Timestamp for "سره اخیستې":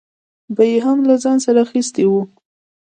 1.45-2.03